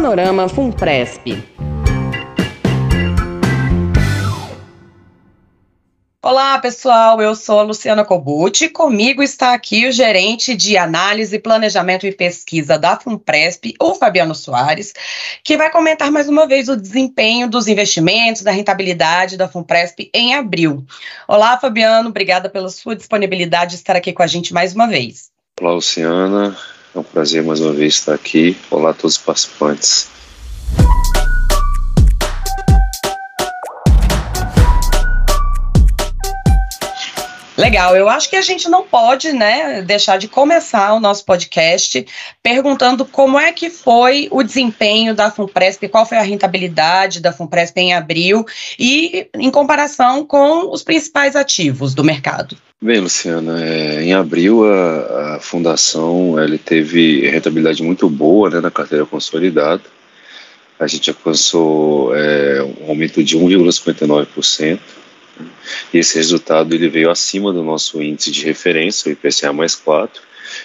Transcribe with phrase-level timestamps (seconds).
[0.00, 1.44] Panorama Funpresp.
[6.22, 7.20] Olá, pessoal.
[7.20, 8.70] Eu sou a Luciana Cobucci.
[8.70, 14.94] Comigo está aqui o gerente de análise, planejamento e pesquisa da Funpresp, o Fabiano Soares,
[15.44, 20.34] que vai comentar mais uma vez o desempenho dos investimentos, da rentabilidade da Funpresp em
[20.34, 20.82] abril.
[21.28, 22.08] Olá, Fabiano.
[22.08, 25.30] Obrigada pela sua disponibilidade de estar aqui com a gente mais uma vez.
[25.60, 26.56] Olá, Luciana.
[26.92, 28.56] É um prazer mais uma vez estar aqui.
[28.68, 30.08] Olá a todos os participantes.
[37.56, 42.04] Legal, eu acho que a gente não pode, né, deixar de começar o nosso podcast
[42.42, 47.76] perguntando como é que foi o desempenho da Funpresp, qual foi a rentabilidade da Funpresp
[47.76, 48.44] em abril
[48.78, 52.56] e em comparação com os principais ativos do mercado.
[52.82, 58.70] Bem, Luciana, é, em abril a, a, fundação ele teve rentabilidade muito boa né, na
[58.70, 59.82] carteira consolidada.
[60.78, 64.80] A gente alcançou é, um aumento de 1,59%.
[65.92, 70.22] E esse resultado ele veio acima do nosso índice de referência, o IPCA mais 4,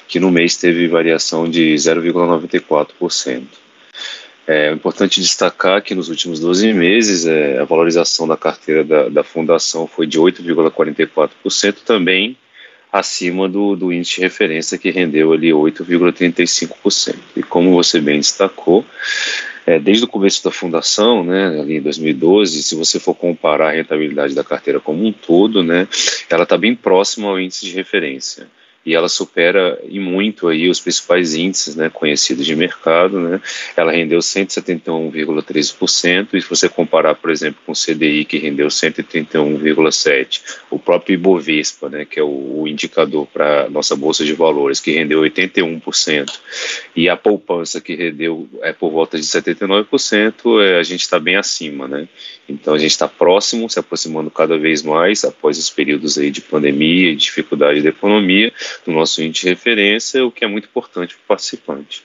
[0.07, 3.43] que no mês teve variação de 0,94%.
[4.47, 9.23] É importante destacar que nos últimos 12 meses é, a valorização da carteira da, da
[9.23, 12.37] fundação foi de 8,44%, também
[12.91, 17.15] acima do, do índice de referência que rendeu ali 8,35%.
[17.35, 18.85] E como você bem destacou,
[19.65, 23.71] é, desde o começo da fundação, né, ali em 2012, se você for comparar a
[23.71, 25.87] rentabilidade da carteira como um todo, né,
[26.29, 28.47] ela está bem próxima ao índice de referência
[28.85, 33.19] e ela supera e muito aí os principais índices né, conhecidos de mercado.
[33.19, 33.41] Né?
[33.75, 40.41] Ela rendeu 171,13%, e se você comparar, por exemplo, com o CDI, que rendeu 131,7%,
[40.69, 44.91] o próprio Ibovespa, né, que é o, o indicador para nossa Bolsa de Valores, que
[44.91, 46.31] rendeu 81%,
[46.95, 51.35] e a poupança, que rendeu é, por volta de 79%, é, a gente está bem
[51.35, 51.87] acima.
[51.87, 52.07] Né?
[52.47, 56.41] Então a gente está próximo, se aproximando cada vez mais após os períodos aí de
[56.41, 58.53] pandemia e dificuldade da economia,
[58.85, 62.03] do nosso índice de referência, o que é muito importante para o participante.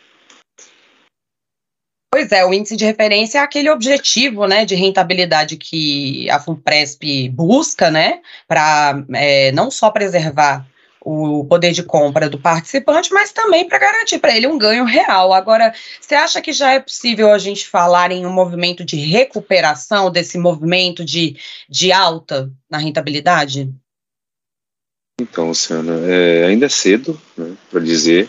[2.12, 7.28] Pois é, o índice de referência é aquele objetivo, né, de rentabilidade que a Funpresp
[7.30, 10.66] busca, né, para é, não só preservar
[11.02, 15.32] o poder de compra do participante, mas também para garantir para ele um ganho real.
[15.32, 20.10] Agora, você acha que já é possível a gente falar em um movimento de recuperação
[20.10, 21.36] desse movimento de,
[21.68, 23.72] de alta na rentabilidade?
[25.20, 28.28] Então, Luciana, é, ainda é cedo né, para dizer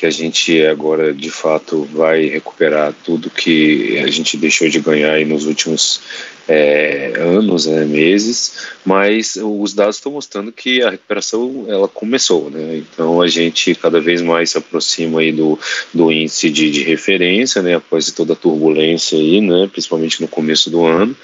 [0.00, 5.12] que a gente agora de fato vai recuperar tudo que a gente deixou de ganhar
[5.12, 6.00] aí nos últimos
[6.48, 12.78] é, anos, né, meses, mas os dados estão mostrando que a recuperação ela começou, né?
[12.78, 15.58] Então a gente cada vez mais se aproxima aí do,
[15.92, 17.74] do índice de, de referência, né?
[17.74, 19.68] Após toda a turbulência aí, né?
[19.70, 21.14] Principalmente no começo do ano,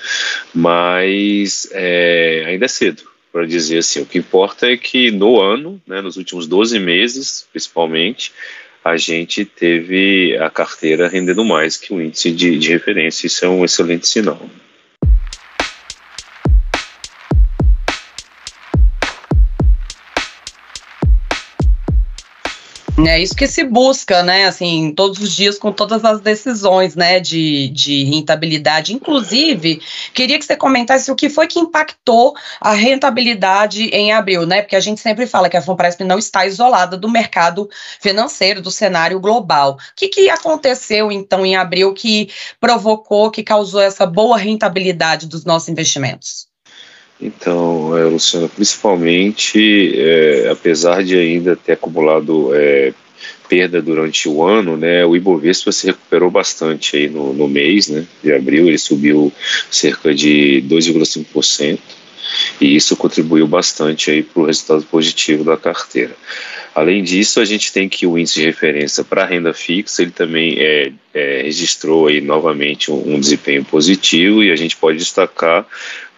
[0.54, 5.78] mas é, ainda é cedo para dizer assim, o que importa é que no ano,
[5.86, 8.32] né, nos últimos 12 meses, principalmente,
[8.86, 13.26] a gente teve a carteira rendendo mais que o índice de, de referência.
[13.26, 14.40] Isso é um excelente sinal.
[23.08, 24.46] É isso que se busca, né?
[24.46, 28.92] Assim, todos os dias com todas as decisões, né, de, de rentabilidade.
[28.92, 29.80] Inclusive,
[30.12, 34.60] queria que você comentasse o que foi que impactou a rentabilidade em abril, né?
[34.60, 38.72] Porque a gente sempre fala que a Funpresp não está isolada do mercado financeiro, do
[38.72, 39.74] cenário global.
[39.74, 42.28] O que, que aconteceu então em abril que
[42.60, 46.48] provocou, que causou essa boa rentabilidade dos nossos investimentos?
[47.20, 52.92] Então, é, Luciano, principalmente, é, apesar de ainda ter acumulado é,
[53.48, 58.04] perda durante o ano, né, o Ibovespa se recuperou bastante aí no, no mês né,
[58.22, 59.32] de abril, ele subiu
[59.70, 61.78] cerca de 2,5%,
[62.60, 66.14] e isso contribuiu bastante aí para o resultado positivo da carteira.
[66.74, 70.56] Além disso, a gente tem que o índice de referência para renda fixa, ele também
[70.58, 75.66] é, é, registrou aí novamente um, um, desempenho positivo e a gente pode destacar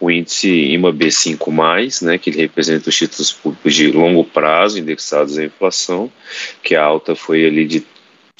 [0.01, 5.37] o índice IMA B5+, né, que ele representa os títulos públicos de longo prazo indexados
[5.37, 6.11] à inflação,
[6.61, 7.85] que a alta foi ali de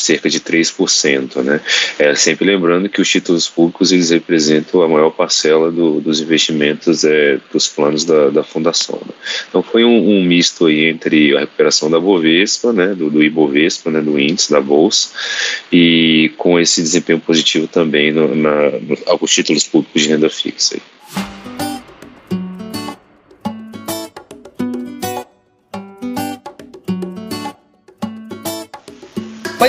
[0.01, 1.43] cerca de 3%.
[1.43, 1.59] Né?
[1.97, 7.03] É, sempre lembrando que os títulos públicos eles representam a maior parcela do, dos investimentos
[7.03, 8.99] é, dos planos da, da fundação.
[9.05, 9.13] Né?
[9.47, 13.91] Então foi um, um, misto aí entre a recuperação da Bovespa, né, do, do Ibovespa,
[13.91, 15.09] né, do índice da Bolsa,
[15.71, 20.75] e com esse desempenho positivo também no, na, no, alguns títulos públicos de renda fixa.
[20.75, 20.98] Aí.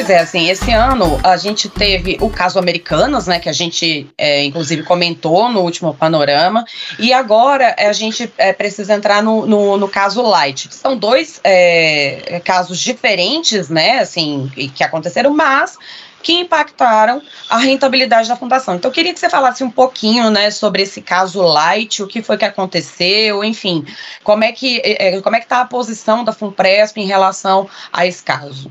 [0.00, 4.08] Pois é, assim, esse ano a gente teve o caso Americanas, né, que a gente,
[4.16, 6.64] é, inclusive, comentou no último panorama,
[6.98, 10.74] e agora a gente é, precisa entrar no, no, no, caso Light.
[10.74, 15.76] São dois é, casos diferentes, né, assim, que aconteceram, mas
[16.22, 17.20] que impactaram
[17.50, 18.76] a rentabilidade da fundação.
[18.76, 22.22] Então, eu queria que você falasse um pouquinho, né, sobre esse caso Light, o que
[22.22, 23.84] foi que aconteceu, enfim,
[24.24, 28.06] como é que é, como é que está a posição da Funpresp em relação a
[28.06, 28.70] esse caso.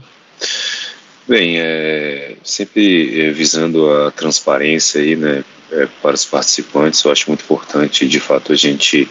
[1.30, 7.30] Bem, é, sempre é, visando a transparência aí, né, é, para os participantes, eu acho
[7.30, 9.08] muito importante, de fato, a gente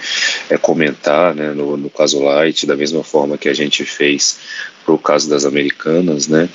[0.50, 4.40] é, comentar, né, no, no caso Light, da mesma forma que a gente fez
[4.84, 6.48] para o caso das americanas, né,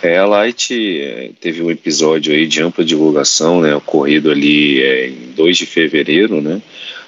[0.00, 5.08] é, a Light é, teve um episódio aí de ampla divulgação, né, ocorrido ali é,
[5.08, 6.62] em 2 de fevereiro, né,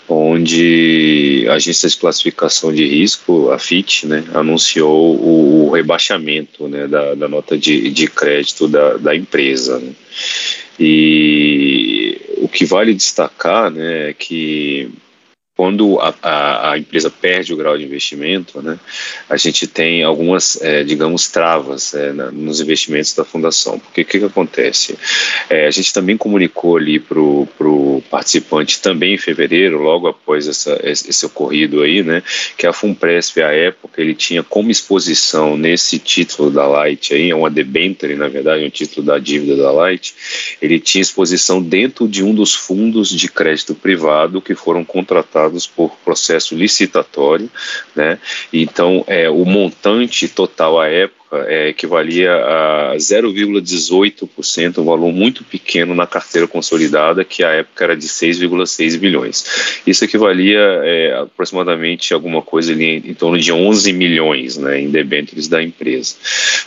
[0.09, 7.15] onde a agência de classificação de risco, a FIT, né, anunciou o, rebaixamento né, da,
[7.15, 9.79] da nota de, de crédito da, da empresa.
[9.79, 9.93] Né.
[10.79, 14.91] E o que vale destacar né, é que
[15.63, 18.81] quando a, a, a, empresa perde o grau de investimento, né,
[19.31, 23.79] a gente tem algumas, é, digamos, travas é, na, nos investimentos da fundação.
[23.79, 24.99] Porque o que, que acontece?
[25.49, 30.81] É, a gente também comunicou ali para o participante, também em fevereiro, logo após essa,
[30.83, 32.25] esse ocorrido aí, né,
[32.57, 37.37] que a Funpresp, à época, ele tinha como exposição nesse título da Light, aí, é
[37.37, 40.13] uma debenture, na verdade, um título da dívida da Light,
[40.61, 45.97] ele tinha exposição dentro de um dos fundos de crédito privado que foram contratados por
[46.05, 47.51] processo licitatório,
[47.95, 48.19] né?
[48.53, 55.95] Então, é, o montante total à época é, equivalia a 0,18%, um valor muito pequeno
[55.95, 59.81] na carteira consolidada, que à época era de 6,6 bilhões.
[59.87, 64.91] Isso equivalia é, aproximadamente alguma coisa ali em, em, torno de 11 milhões né, em
[64.91, 66.17] debêntures da empresa.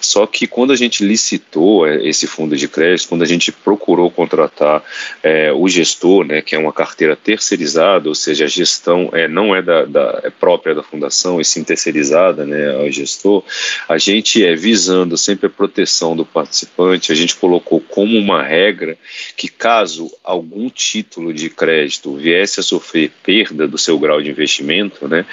[0.02, 4.10] Só que quando a gente licitou é, esse fundo de crédito, quando a gente procurou
[4.10, 4.84] contratar
[5.22, 9.56] é, o gestor, né, que é uma carteira terceirizada, ou seja, a gestão é, não
[9.56, 13.44] é, da, da é própria da fundação, e sim terceirizada né, ao gestor,
[13.88, 18.98] a gente é visando sempre a proteção do participante, a gente colocou como uma regra
[19.36, 25.08] que caso algum título de crédito viesse a sofrer perda do seu grau de investimento,
[25.08, 25.26] né,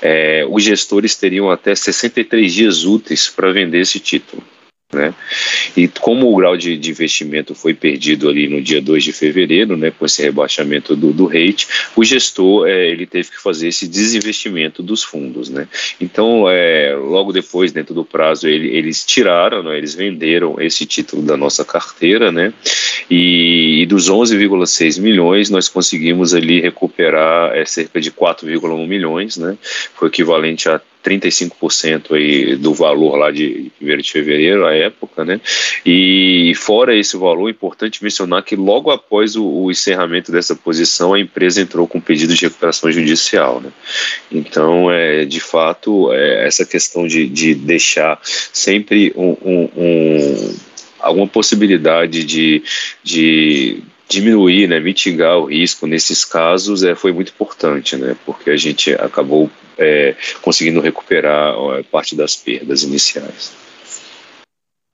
[0.00, 4.42] é, os gestores teriam até 63 dias úteis para vender esse título.
[4.92, 5.14] Né?
[5.76, 9.76] E como o grau de, de, investimento foi perdido ali no dia 2 de fevereiro,
[9.76, 13.86] né, com esse rebaixamento do, do rate, o gestor é, ele teve que fazer esse
[13.86, 15.48] desinvestimento dos fundos.
[15.48, 15.68] Né?
[16.00, 21.22] Então, é, logo depois, dentro do prazo, ele, eles tiraram, né, eles venderam esse título
[21.22, 22.52] da nossa carteira, né,
[23.08, 29.56] e, e dos 11,6 milhões, nós conseguimos ali recuperar é, cerca de 4,1 milhões, né,
[29.94, 35.40] foi equivalente a 35% aí do valor lá de 1 de fevereiro, à época, né?
[35.84, 41.14] E fora esse valor, é importante mencionar que logo após o, o, encerramento dessa posição,
[41.14, 43.70] a empresa entrou com pedido de recuperação judicial, né?
[44.30, 50.54] Então, é, de fato, é, essa questão de, de deixar sempre um, um, um
[51.00, 52.62] alguma possibilidade de,
[53.02, 58.56] de diminuir, né, mitigar o risco nesses casos é, foi muito importante, né, porque a
[58.56, 59.48] gente acabou
[59.80, 61.54] é, conseguindo recuperar
[61.90, 63.52] parte das perdas iniciais.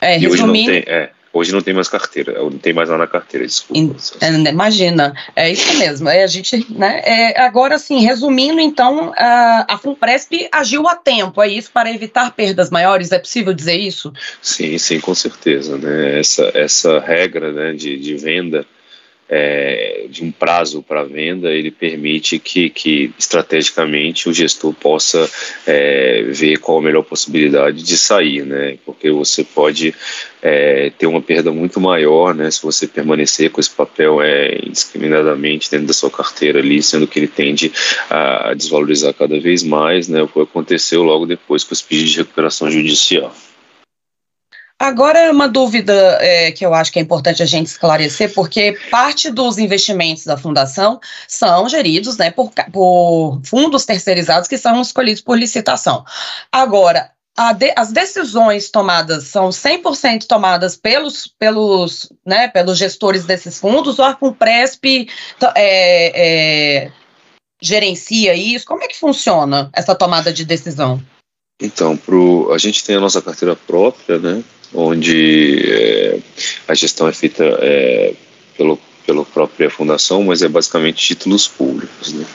[0.01, 2.99] É, e hoje não tem, é, hoje não tem mais carteira, não tem mais lá
[2.99, 3.97] na carteira, desculpa.
[4.21, 6.09] É, imagina, é isso mesmo.
[6.09, 11.43] É, a gente, né, é, agora, assim, resumindo, então, a, a Funpresp agiu a tempo,
[11.43, 14.13] é isso, para evitar perdas maiores, é possível dizer isso?
[14.41, 18.67] Sim, sim, com certeza, né, essa, essa regra, né, de, de venda
[19.29, 25.29] é, de um prazo para venda, ele permite que, que estrategicamente o gestor possa
[25.67, 28.79] é, ver qual a melhor possibilidade de sair, né?
[28.85, 29.95] Porque você pode
[30.41, 32.51] é, ter uma perda muito maior, né?
[32.51, 37.19] Se você permanecer com esse papel é, indiscriminadamente dentro da sua carteira ali, sendo que
[37.19, 37.73] ele tende
[38.09, 40.23] a, desvalorizar cada vez mais, né?
[40.23, 43.35] O que aconteceu logo depois com os pedidos de recuperação judicial.
[44.79, 49.31] Agora, uma dúvida é, que eu acho que é importante a gente esclarecer, porque parte
[49.31, 55.39] dos investimentos da fundação são geridos né, por, por fundos terceirizados que são escolhidos por
[55.39, 56.05] licitação.
[56.53, 57.11] Agora,
[57.57, 64.05] de, as decisões tomadas são 100% tomadas pelos, pelos, né, pelos gestores desses fundos, ou
[64.05, 65.09] a Funpresp
[65.55, 66.93] é, é,
[67.61, 68.67] gerencia isso?
[68.67, 71.03] Como é que funciona essa tomada de decisão?
[71.61, 74.45] Então, pro, a gente tem a nossa carteira própria, né?
[74.75, 76.19] Onde é,
[76.69, 78.13] a gestão é feita é,
[78.57, 82.13] pelo, pela própria fundação, mas é basicamente títulos públicos.
[82.13, 82.27] Né?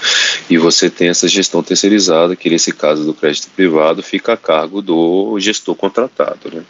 [0.50, 4.82] E você tem essa gestão terceirizada, que nesse caso do crédito privado fica a cargo
[4.82, 6.50] do gestor contratado.
[6.51, 6.63] Né?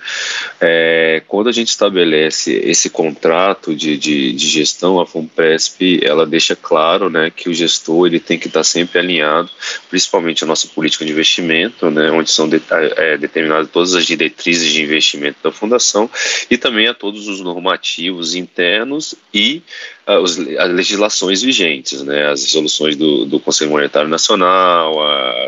[0.60, 6.56] É, quando a gente estabelece esse contrato de, de, de, gestão, a FUNPRESP, ela deixa
[6.56, 9.50] claro né, que o gestor ele tem que estar sempre alinhado,
[9.90, 14.72] principalmente a nossa política de investimento, né, onde são de, é, determinadas todas as diretrizes
[14.72, 16.10] de investimento da fundação,
[16.50, 19.62] e também a todos os normativos internos e
[20.06, 20.38] as
[20.72, 25.00] legislações vigentes, né, as resoluções do, do Conselho Monetário Nacional,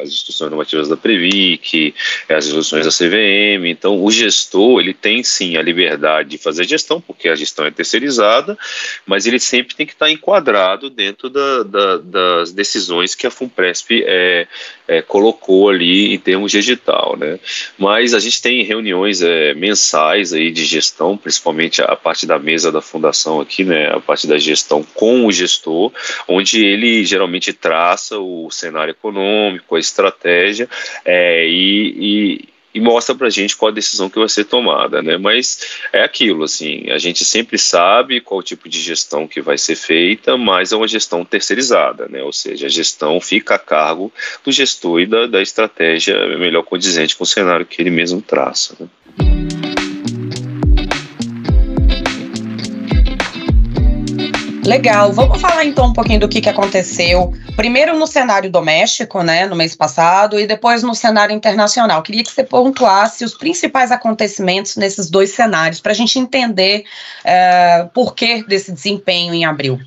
[0.01, 1.93] as instruções normativas da Previc,
[2.29, 3.65] as resoluções da CVM.
[3.65, 7.72] Então, o gestor ele tem sim a liberdade de fazer gestão, porque a gestão é
[7.72, 8.57] terceirizada,
[9.05, 14.03] mas ele sempre tem que estar enquadrado dentro da, da, das decisões que a FUNPRESP
[14.05, 14.48] é,
[14.88, 17.39] é, colocou ali em termos de edital, né?
[17.77, 22.72] Mas a gente tem reuniões é, mensais aí de gestão, principalmente a parte da mesa
[22.72, 23.91] da fundação aqui, né?
[23.93, 25.91] A parte da gestão com o gestor,
[26.27, 30.69] onde ele geralmente traça o cenário econômico, a estratégia
[31.05, 35.01] é, e, e e mostra para a gente qual a decisão que vai ser tomada,
[35.01, 35.17] né?
[35.17, 39.75] Mas é aquilo, assim, a gente sempre sabe qual tipo de gestão que vai ser
[39.75, 42.23] feita, mas é uma gestão terceirizada, né?
[42.23, 44.12] Ou seja, a gestão fica a cargo
[44.43, 48.75] do gestor e da, da estratégia melhor condizente com o cenário que ele mesmo traça.
[48.79, 49.62] Né?
[54.65, 59.46] Legal, vamos falar então um pouquinho do que, que aconteceu, primeiro no cenário doméstico, né,
[59.46, 62.01] no mês passado, e depois no cenário internacional.
[62.01, 66.86] Queria que você pontuasse os principais acontecimentos nesses dois cenários, para a gente entender
[67.25, 69.79] é, por que desse desempenho em abril.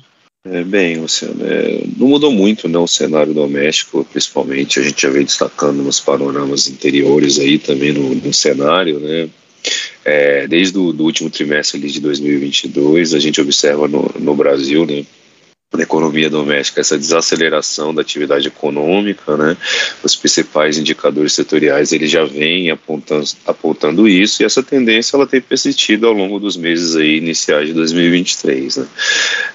[0.45, 5.09] É, bem, Luciano, é, não mudou muito não, o cenário doméstico, principalmente, a gente já
[5.09, 9.27] vem destacando nos panoramas anteriores aí também no, no cenário, né,
[10.07, 15.03] é, desde o último trimestre de 2022, a gente observa no, no Brasil, né,
[15.75, 19.57] da economia doméstica, essa desaceleração da atividade econômica, né?
[20.01, 25.41] Os principais indicadores setoriais ele já vem apontando, apontando isso e essa tendência ela tem
[25.41, 28.87] persistido ao longo dos meses aí iniciais de 2023, né?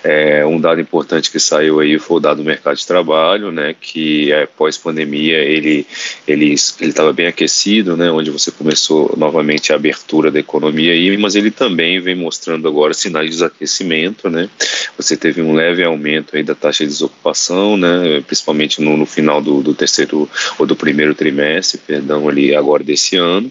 [0.05, 3.75] É, um dado importante que saiu aí foi o dado do mercado de trabalho, né?
[3.81, 5.87] Que é, pós pandemia ele
[6.29, 8.11] ele ele estava bem aquecido, né?
[8.11, 12.93] Onde você começou novamente a abertura da economia aí, mas ele também vem mostrando agora
[12.93, 14.51] sinais de desaquecimento, né?
[14.99, 19.07] Você teve um leve aumento aumento aí da taxa de desocupação, né, principalmente no, no
[19.07, 20.29] final do, do, terceiro
[20.59, 23.51] ou do primeiro trimestre, perdão, ali agora desse ano.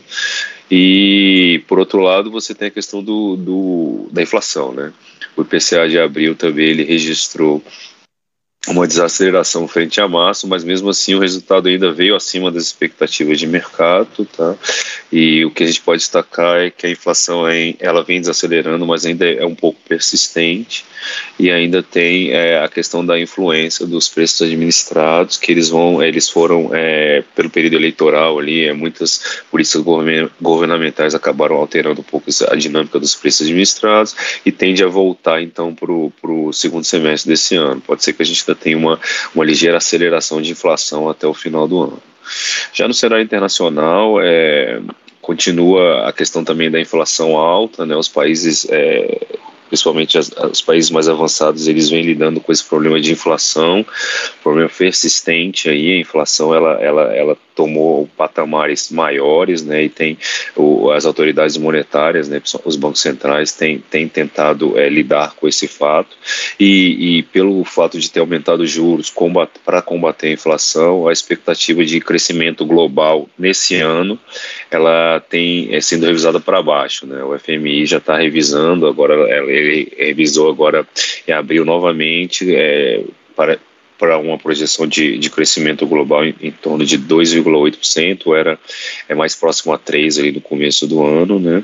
[0.70, 4.94] E, por outro lado, você tem a questão do, do da inflação, né?
[5.36, 7.62] O IPCA de abril também ele registrou
[8.68, 13.40] uma desaceleração frente a março, mas mesmo assim o resultado ainda veio acima das expectativas
[13.40, 14.56] de mercado, tá?
[15.12, 17.44] E o que a gente pode destacar é que a inflação
[17.80, 20.86] ela vem desacelerando, mas ainda é um pouco persistente
[21.40, 26.30] e ainda tem é, a questão da influência dos preços administrados, que eles vão, eles
[26.30, 29.84] foram é, pelo período eleitoral ali, é, muitas políticas
[30.40, 34.16] governamentais acabaram alterando um pouco a dinâmica dos preços administrados
[34.46, 37.82] e tende a voltar então para o segundo semestre desse ano.
[37.82, 39.00] Pode ser que a gente ainda tenha uma,
[39.34, 42.04] uma ligeira aceleração de inflação até o final do ano.
[42.74, 44.80] Já no cenário internacional, é,
[45.22, 47.96] continua a questão também da inflação alta, né?
[47.96, 49.20] Os países é,
[49.72, 53.86] principalmente as, os países mais avançados, eles vêm lidando com esse problema de inflação,
[54.44, 60.18] problema persistente aí, a inflação ela, ela, ela tomou patamares maiores, né, e tem
[60.56, 65.68] o, as autoridades monetárias, né, os bancos centrais têm, têm tentado é, lidar com esse
[65.68, 66.18] fato,
[66.60, 71.14] e, e, pelo fato de ter aumentado os juros combat, para combater a inflação, a
[71.14, 74.20] expectativa de crescimento global nesse ano,
[74.72, 79.14] ela tem é, sendo revisada para baixo, né, o FMI já está revisando, agora
[79.48, 80.88] ele revisou agora
[81.28, 83.04] em abril novamente, é,
[83.36, 83.60] para
[84.02, 88.58] para uma projeção de, de crescimento global em, em torno de 2,8%, era
[89.08, 91.64] é mais próximo a 3% ali no começo do ano, né?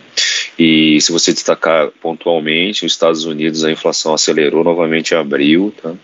[0.60, 5.96] E se você destacar pontualmente, os Estados Unidos a inflação acelerou novamente em abril, tá?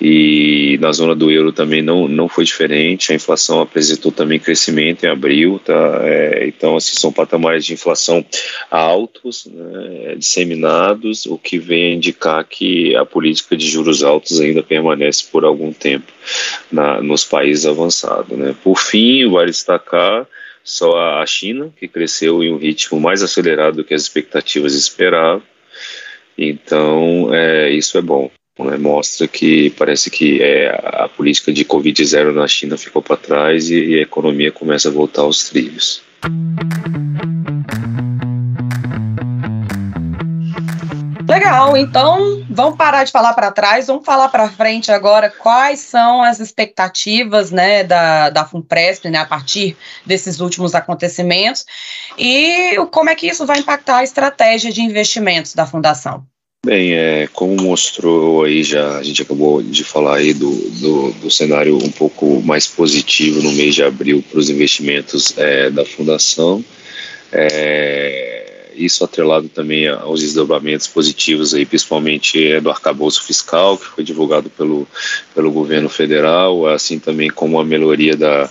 [0.00, 5.04] E na zona do euro também não, não foi diferente, a inflação apresentou também crescimento
[5.04, 6.00] em abril, tá?
[6.02, 8.26] É, então, assim, são patamares de inflação
[8.68, 15.24] altos, né, disseminados, o que vem indicar que a política de juros altos ainda permanece
[15.30, 16.12] por algum tempo
[16.70, 18.36] na, nos países avançados.
[18.36, 18.54] Né.
[18.62, 20.26] Por fim, vale destacar
[20.64, 25.42] só a China, que cresceu em um ritmo mais acelerado do que as expectativas esperavam.
[26.36, 28.30] Então, é, isso é bom.
[28.58, 28.76] Né?
[28.76, 33.70] Mostra que parece que é, a política de Covid zero na China ficou para trás
[33.70, 36.02] e, e a economia começa a voltar aos trilhos.
[41.38, 46.22] Legal, então vamos parar de falar para trás, vamos falar para frente agora quais são
[46.22, 51.66] as expectativas né, da, da FUNPRESP né, a partir desses últimos acontecimentos
[52.18, 56.24] e como é que isso vai impactar a estratégia de investimentos da Fundação.
[56.64, 61.30] Bem, é, como mostrou aí já, a gente acabou de falar aí do, do, do
[61.30, 66.64] cenário um pouco mais positivo no mês de abril para os investimentos é, da Fundação.
[67.30, 68.25] É,
[68.76, 74.50] isso atrelado também aos desdobramentos positivos aí, principalmente é, do arcabouço fiscal, que foi divulgado
[74.50, 74.86] pelo,
[75.34, 78.50] pelo governo federal, assim também como a melhoria da,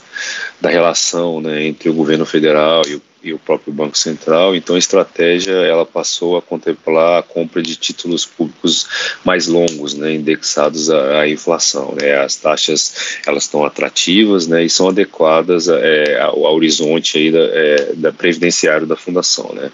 [0.60, 4.56] da relação né, entre o governo federal e o e o próprio Banco Central.
[4.56, 8.88] Então a estratégia ela passou a contemplar a compra de títulos públicos
[9.24, 11.96] mais longos, né, indexados à, à inflação.
[12.00, 12.14] Né.
[12.14, 17.40] As taxas elas estão atrativas, né, e são adequadas é, ao, ao, horizonte aí da,
[17.40, 19.72] é, da previdenciário da fundação, né.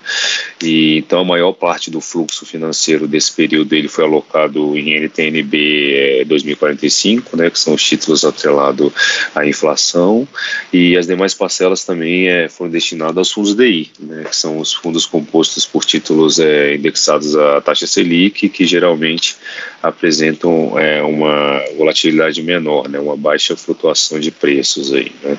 [0.64, 6.22] E então a maior parte do fluxo financeiro desse período ele foi alocado em NTNB
[6.22, 8.94] é, 2045, né, que são os títulos atrelados
[9.36, 10.26] à inflação,
[10.72, 14.72] e as demais parcelas também é, foram destinadas aos fundos DI, né, que são os
[14.72, 19.36] fundos compostos por títulos é, indexados à taxa Selic, que geralmente
[19.82, 25.12] apresentam é, uma volatilidade menor, né, uma baixa flutuação de preços aí.
[25.24, 25.38] Né.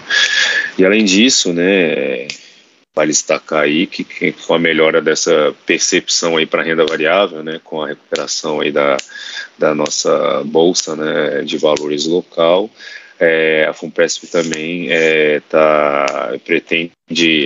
[0.77, 2.27] E além disso, né,
[2.93, 7.61] vale destacar aí que, que, com a melhora dessa percepção aí para renda variável, né,
[7.63, 8.97] com a recuperação aí da,
[9.57, 12.69] da nossa bolsa, né, de valores local,
[13.25, 16.91] é, a FUNPESP também é, tá, pretende